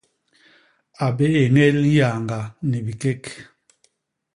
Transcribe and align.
A 1.05 1.07
biéñél 1.17 1.75
nyaañga 1.91 2.39
ni 2.69 2.77
bikék. 2.85 3.23